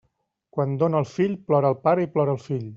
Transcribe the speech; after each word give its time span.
Quan 0.57 0.73
dóna 0.85 1.03
el 1.05 1.07
fill, 1.11 1.37
plora 1.51 1.73
el 1.75 1.79
pare 1.87 2.09
i 2.09 2.13
plora 2.17 2.39
el 2.39 2.45
fill. 2.51 2.69